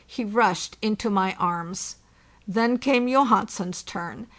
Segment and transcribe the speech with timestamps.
[0.07, 1.97] he rushed into my arms.
[2.47, 4.25] Then came Johansen's turn.